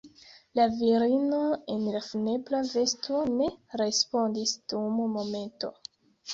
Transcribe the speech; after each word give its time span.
La 0.59 0.63
virino 0.77 1.41
en 1.73 1.83
la 1.97 2.01
funebra 2.07 2.63
vesto 2.71 3.21
ne 3.37 3.53
respondis 3.85 4.59
dum 4.75 5.01
momento. 5.15 5.75